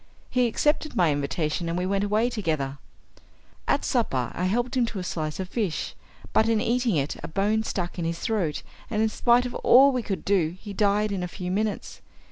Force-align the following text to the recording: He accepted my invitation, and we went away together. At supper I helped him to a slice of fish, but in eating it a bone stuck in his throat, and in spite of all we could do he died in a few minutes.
He 0.31 0.47
accepted 0.47 0.95
my 0.95 1.11
invitation, 1.11 1.69
and 1.69 1.77
we 1.77 1.85
went 1.85 2.03
away 2.03 2.31
together. 2.31 2.79
At 3.67 3.85
supper 3.85 4.31
I 4.33 4.45
helped 4.45 4.75
him 4.75 4.87
to 4.87 4.97
a 4.97 5.03
slice 5.03 5.39
of 5.39 5.47
fish, 5.47 5.93
but 6.33 6.49
in 6.49 6.59
eating 6.59 6.95
it 6.95 7.17
a 7.21 7.27
bone 7.27 7.61
stuck 7.61 7.99
in 7.99 8.05
his 8.05 8.17
throat, 8.17 8.63
and 8.89 9.03
in 9.03 9.09
spite 9.09 9.45
of 9.45 9.53
all 9.53 9.91
we 9.91 10.01
could 10.01 10.25
do 10.25 10.57
he 10.59 10.73
died 10.73 11.11
in 11.11 11.21
a 11.21 11.27
few 11.27 11.51
minutes. 11.51 12.01